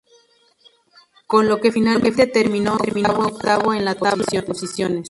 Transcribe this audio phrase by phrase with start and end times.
[1.27, 4.99] Con lo que finalmente terminó octavo en la tabla de posiciones.